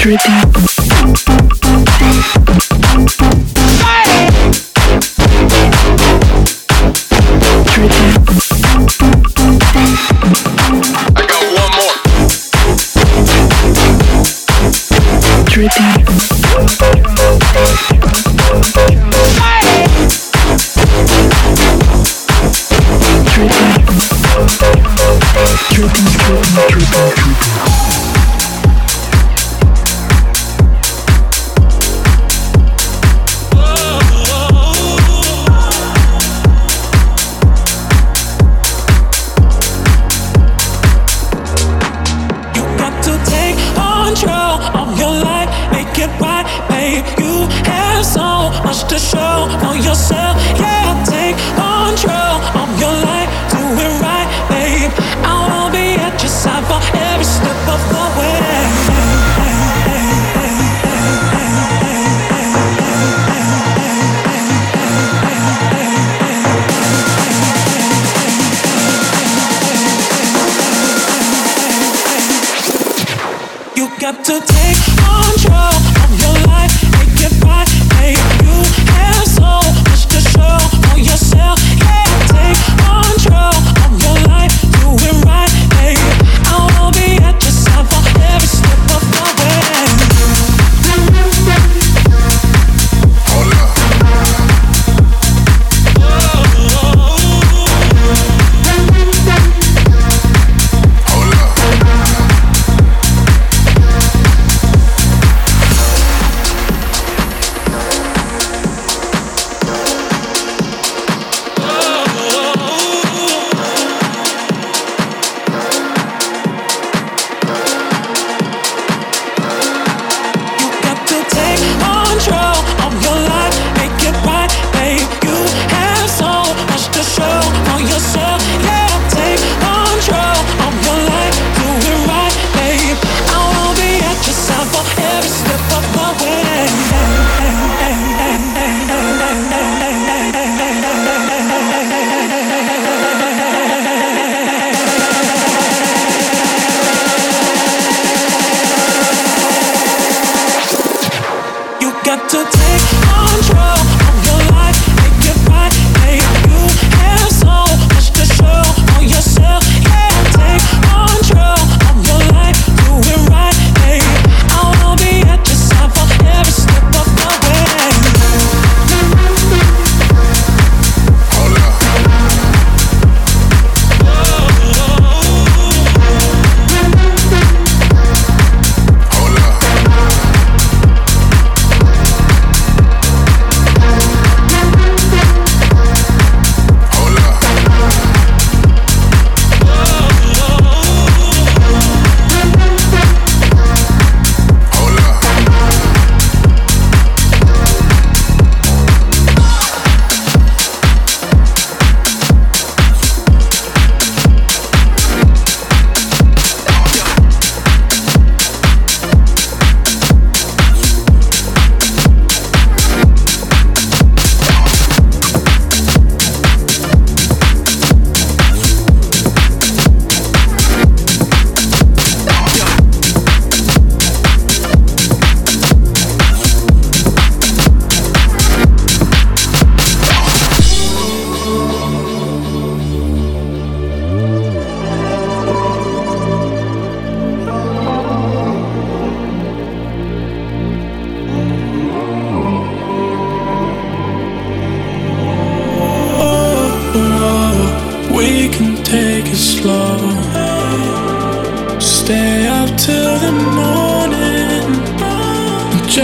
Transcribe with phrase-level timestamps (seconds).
[0.00, 0.69] Dripping.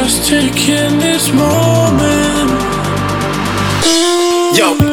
[0.07, 2.51] Just take in this moment.
[4.57, 4.86] Yo.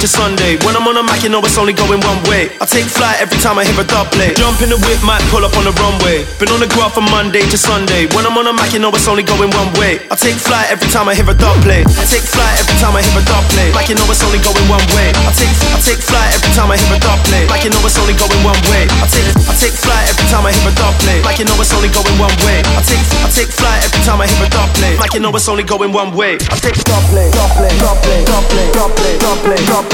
[0.00, 0.56] Monday to Sunday.
[0.64, 2.48] When I'm on a mic, you know it's only going one way.
[2.56, 4.32] I take flight every time I hear a dub play.
[4.32, 6.24] Jump in the whip, might pull up on the runway.
[6.40, 8.08] Been on the graph from Monday to Sunday.
[8.16, 10.00] When I'm on a mic, you know it's only going one way.
[10.08, 11.84] I take flight every time I hear a dub play.
[11.84, 13.68] I take flight every time I hear a dub play.
[13.76, 15.12] Like you know it's only going one way.
[15.28, 17.44] I take I take flight every time I hear a dub play.
[17.52, 18.88] Like you know it's only going one way.
[19.04, 21.20] I take I take flight every time I hear a dub play.
[21.28, 22.64] Like you know it's only going one way.
[22.72, 24.96] I take I take flight every time I hear a dub play.
[24.96, 26.40] Like you know it's only going one way.
[26.48, 29.84] I take dub play, dub play, dub play, dub play, dub play, dub play, dub
[29.84, 29.89] play,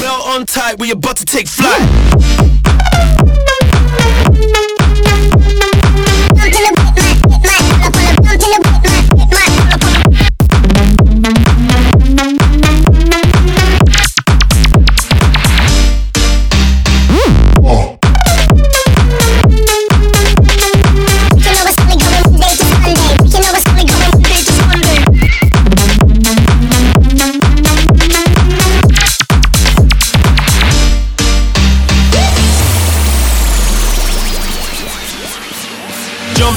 [0.00, 3.29] Belt on tight, we about to take flight.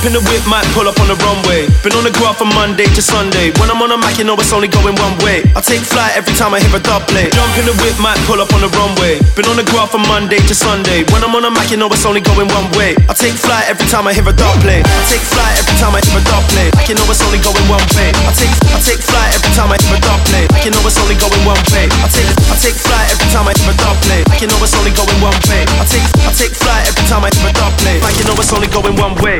[0.03, 1.63] Jump in the whip, might pull up on the runway.
[1.79, 3.55] Been on the graph from Monday to Sunday.
[3.55, 5.47] When I'm on a mic, you know it's only going one way.
[5.55, 7.31] I take flight every time I hear a dub play.
[7.31, 9.23] Jump in the whip, might pull up on the runway.
[9.39, 11.07] Been on the graph from Monday to Sunday.
[11.15, 12.99] When I'm on a mic, you know it's only going one way.
[13.07, 14.83] I take flight every time I hear a dub play.
[14.83, 16.67] I take flight every time I hear a dub play.
[16.75, 18.11] Like you know it's only going one way.
[18.27, 20.43] I take I take flight every time I hear a dub play.
[20.51, 21.87] Like you know it's only going one way.
[22.03, 24.19] I take I take flight every time I hear a dub play.
[24.27, 25.63] Like you know it's only going one way.
[25.79, 28.03] I take I take flight every time I hear a dub play.
[28.03, 29.39] Like you know it's only going one way.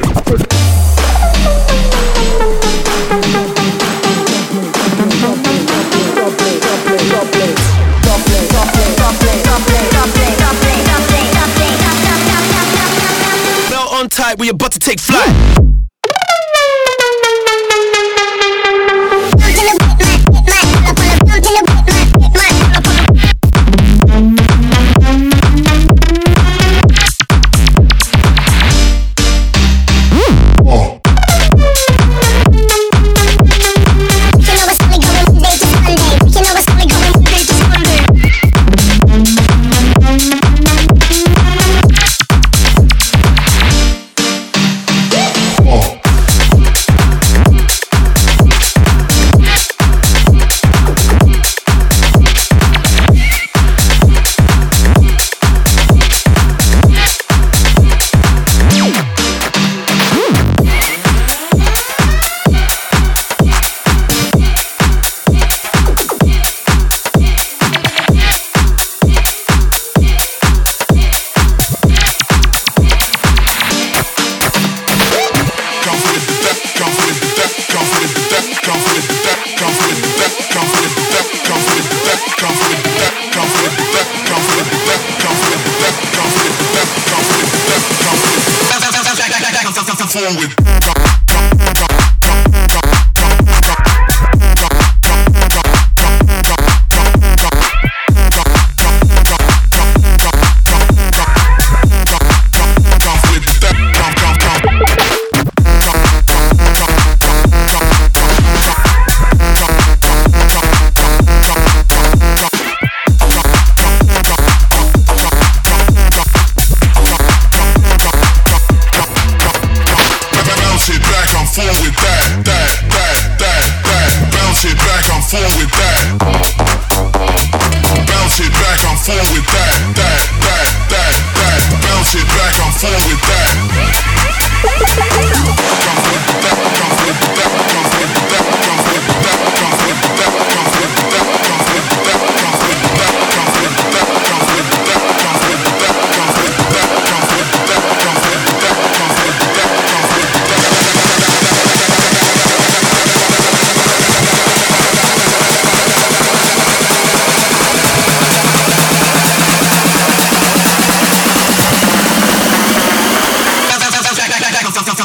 [13.69, 15.33] Belt on tight, we about to take flight.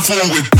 [0.08, 0.57] phone with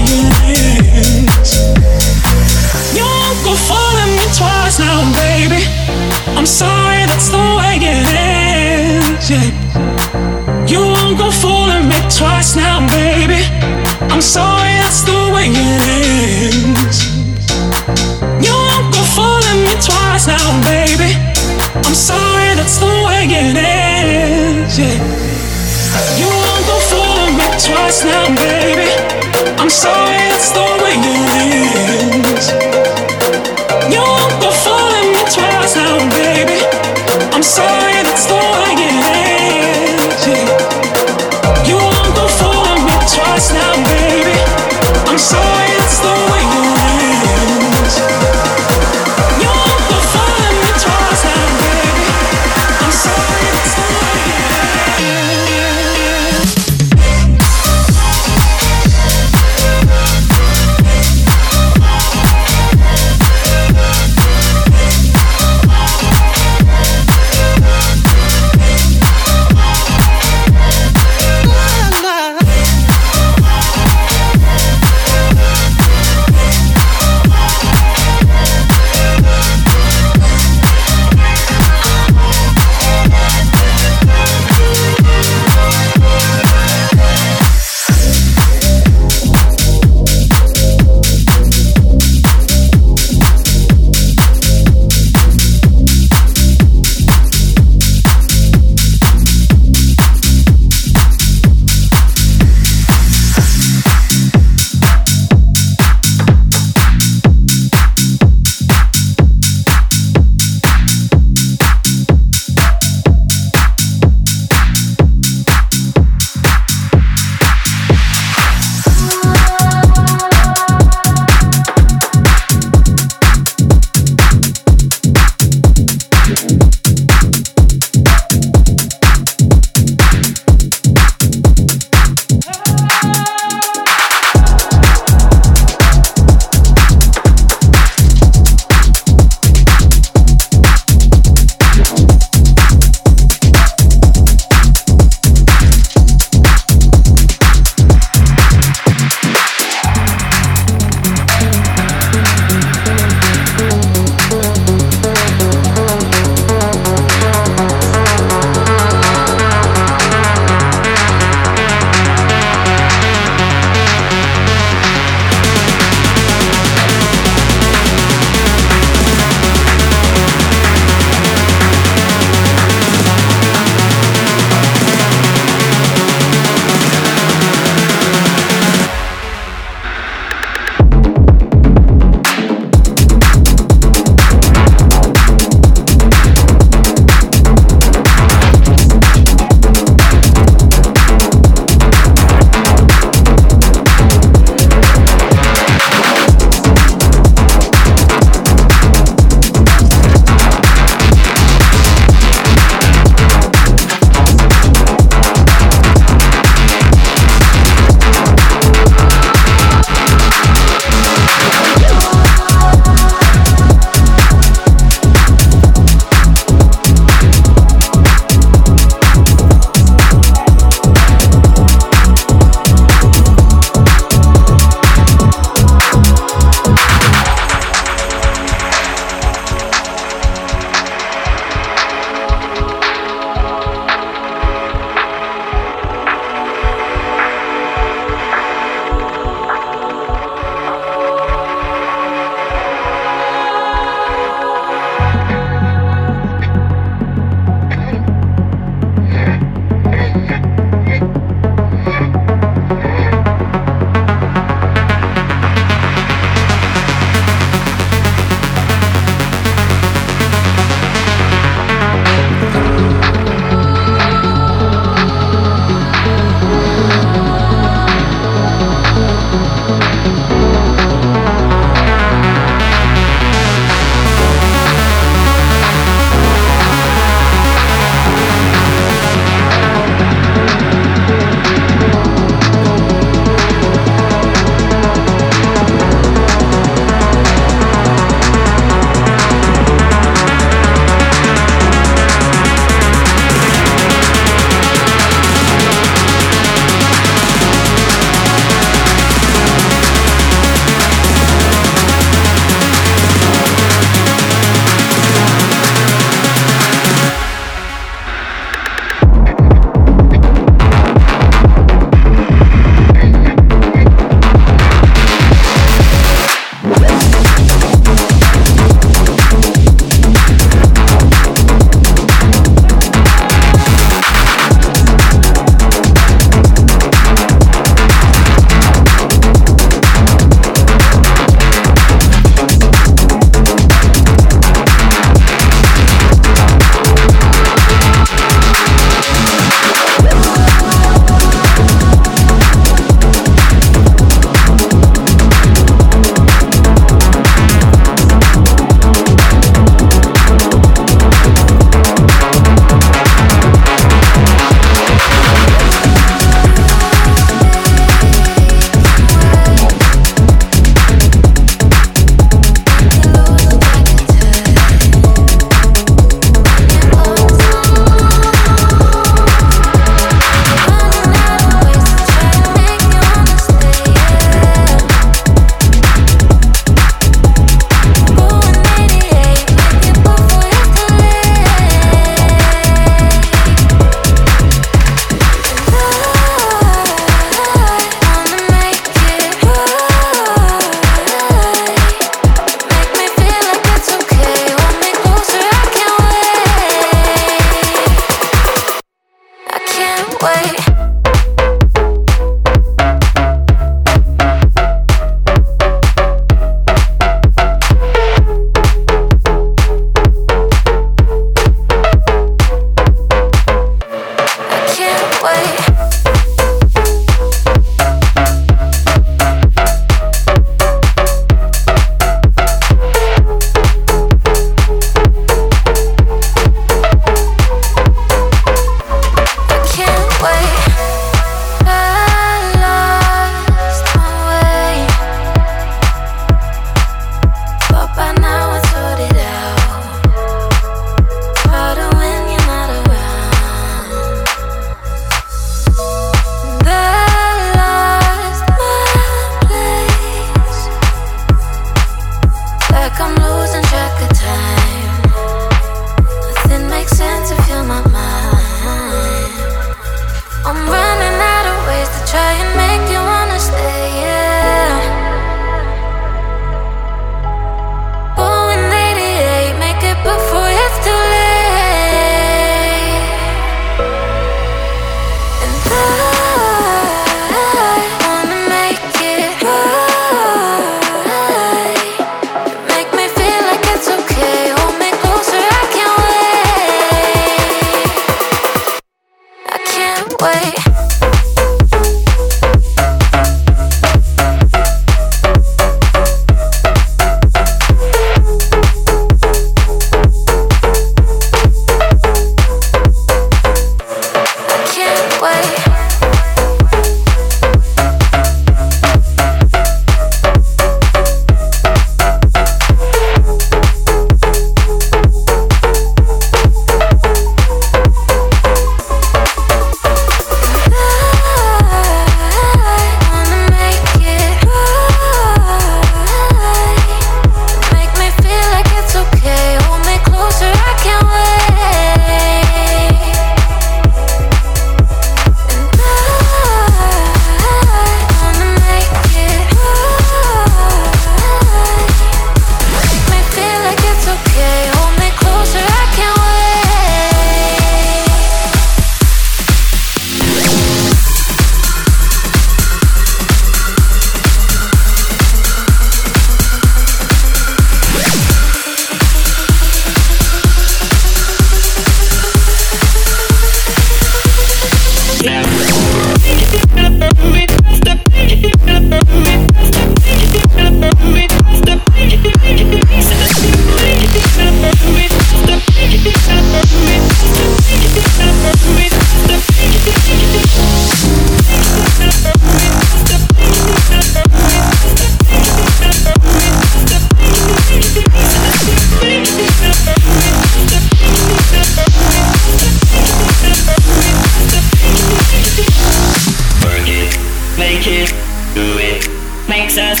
[599.76, 600.00] success.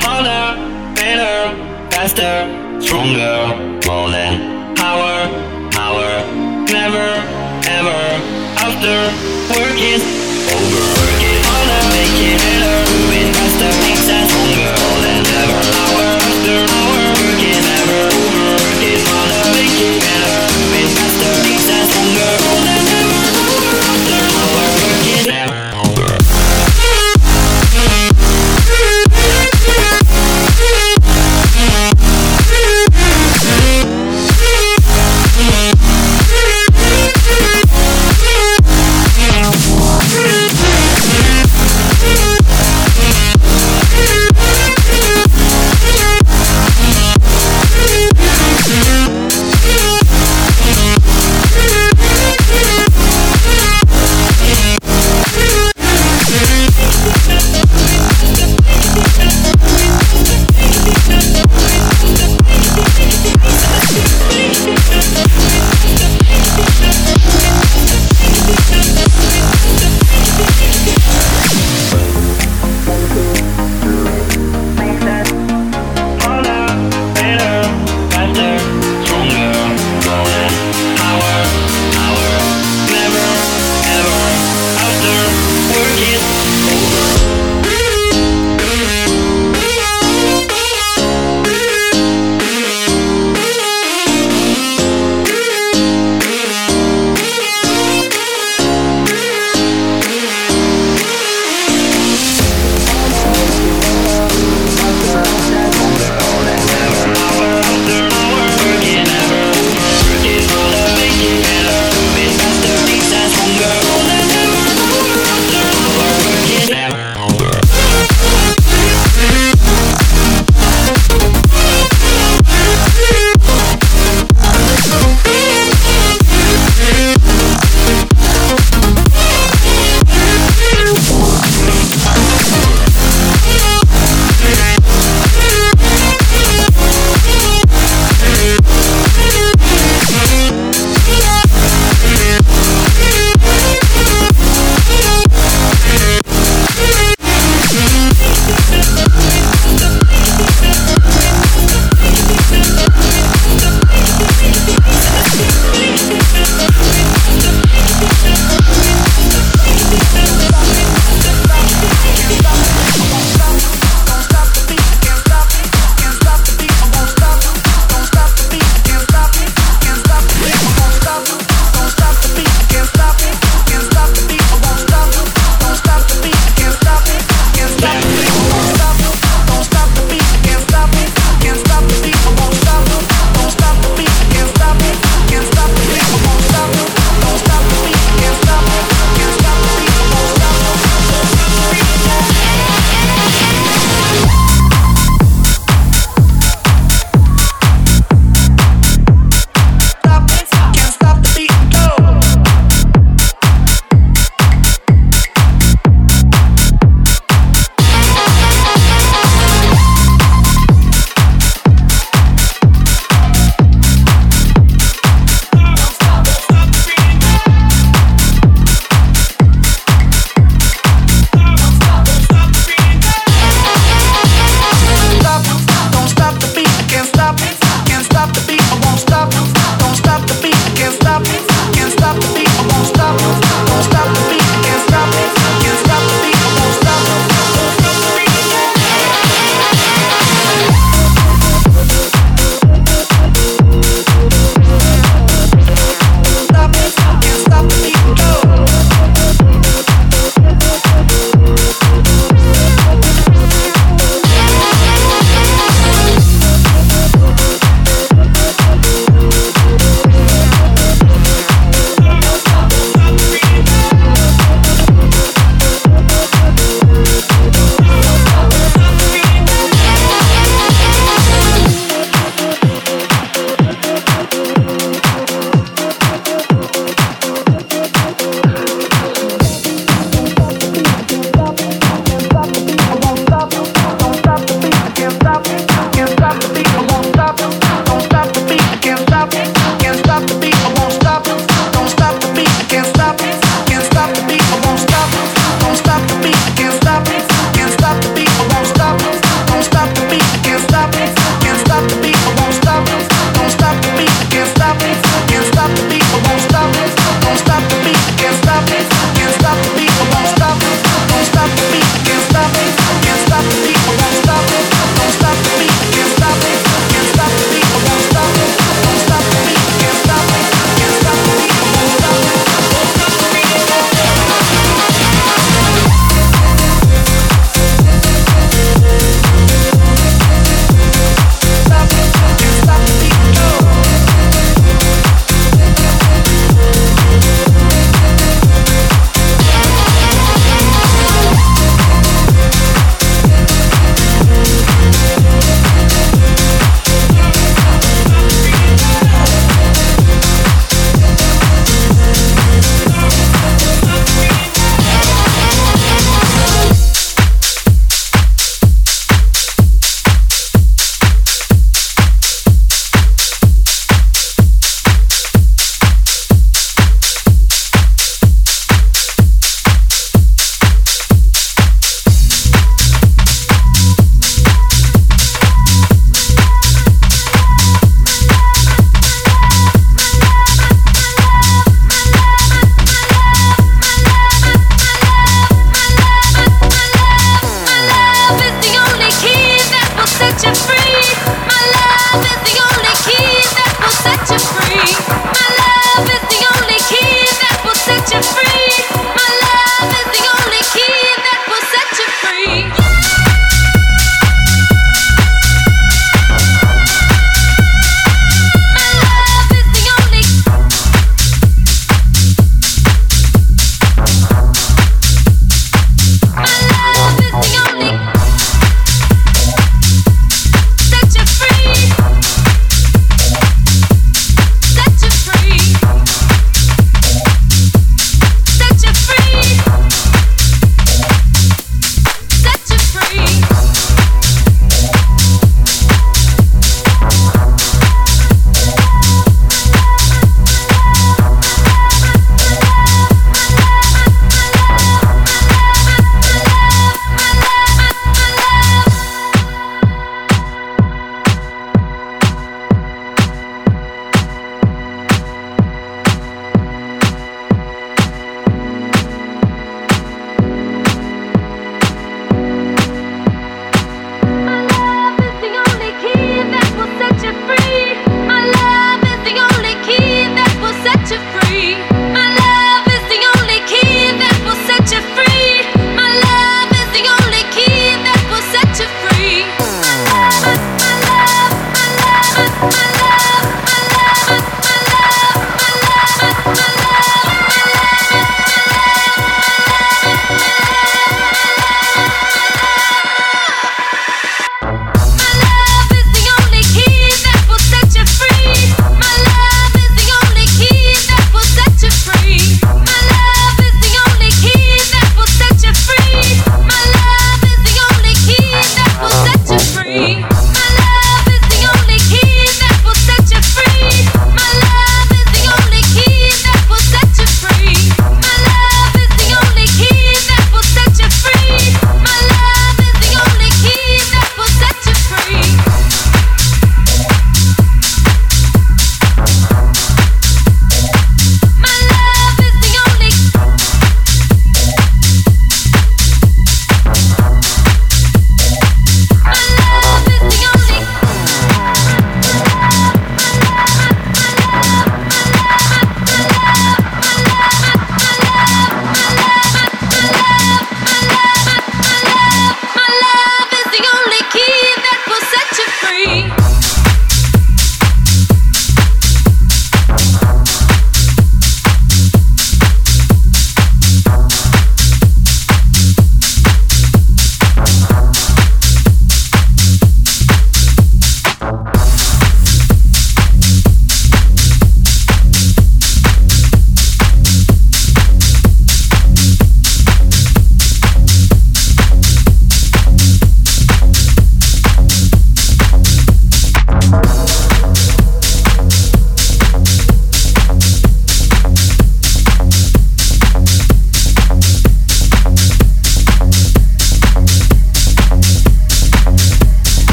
[0.00, 0.54] Harder,
[0.94, 2.46] better, faster,
[2.80, 5.26] stronger, more than power,
[5.72, 6.22] power.
[6.70, 7.08] Never,
[7.66, 8.00] ever,
[8.62, 8.94] after
[9.58, 10.25] work is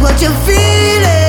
[0.00, 1.19] what you're feeling.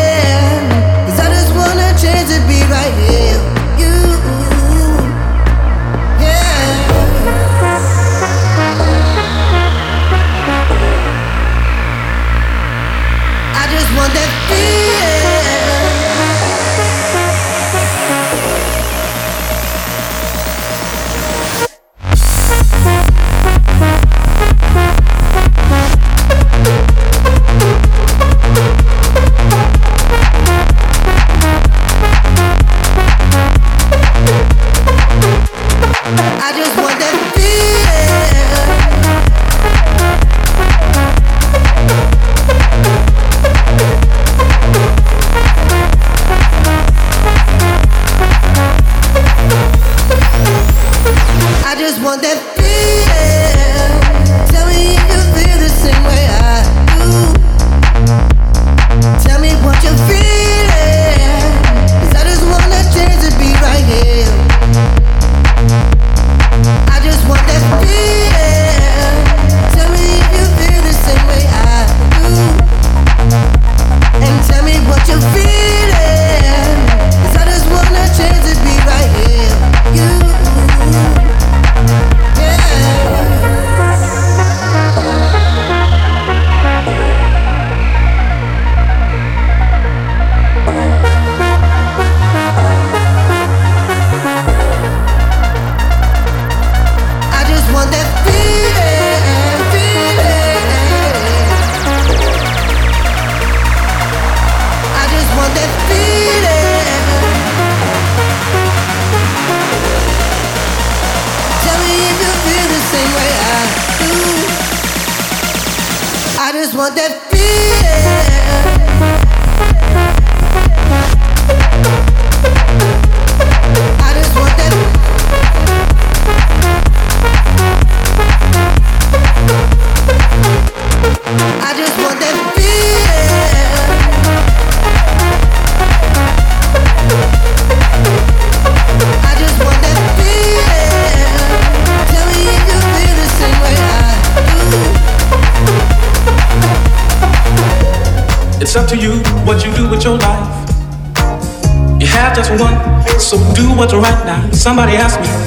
[153.31, 154.51] So do what's right now.
[154.51, 155.40] Somebody asked me.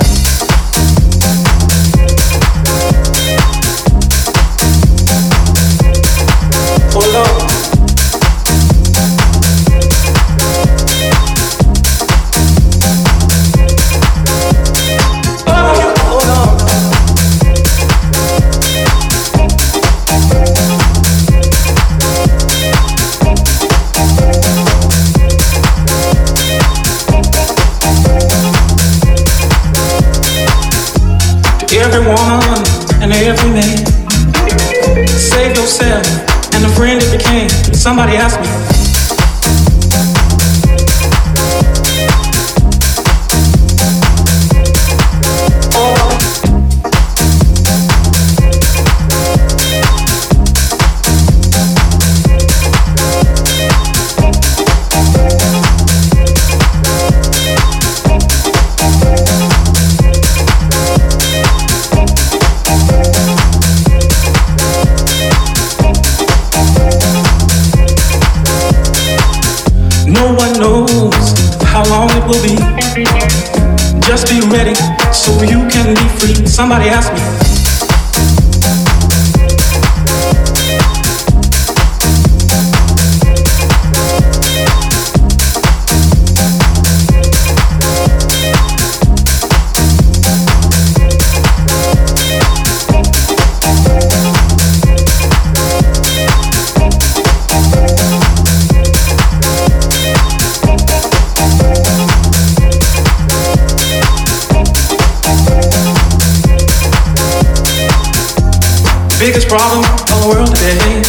[109.25, 111.01] biggest problem in the world today.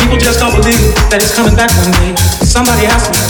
[0.00, 2.16] People just don't believe that it's coming back one day.
[2.44, 3.29] Somebody asked me.